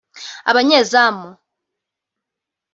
Abanyezamu 0.49 1.29